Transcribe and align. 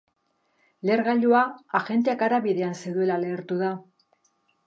Lehergailua 0.89 1.41
agenteak 1.81 2.25
hara 2.27 2.41
bidean 2.47 2.75
zeudela 2.85 3.21
lehertu 3.25 3.59
da. 3.63 3.69